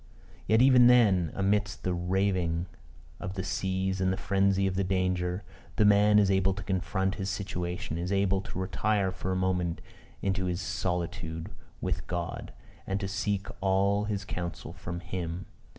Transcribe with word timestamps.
Yet, 0.47 0.63
even 0.63 0.87
then, 0.87 1.31
amidst 1.35 1.83
the 1.83 1.93
raving 1.93 2.65
of 3.19 3.35
the 3.35 3.43
seas 3.43 4.01
and 4.01 4.11
the 4.11 4.17
frenzy 4.17 4.65
of 4.65 4.73
the 4.73 4.83
danger, 4.83 5.43
the 5.75 5.85
man 5.85 6.17
is 6.17 6.31
able 6.31 6.55
to 6.55 6.63
confront 6.63 7.13
his 7.21 7.29
situation 7.29 7.99
is 7.99 8.11
able 8.11 8.41
to 8.41 8.57
retire 8.57 9.11
for 9.11 9.31
a 9.31 9.35
moment 9.35 9.79
into 10.19 10.51
solitude 10.55 11.51
with 11.81 12.07
God, 12.07 12.51
and 12.87 12.99
to 12.99 13.07
seek 13.07 13.45
all 13.61 14.05
his 14.05 14.25
counsel 14.25 14.73
from 14.73 15.01
him! 15.01 15.45